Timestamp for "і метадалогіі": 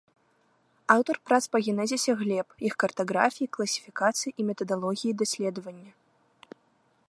4.39-5.15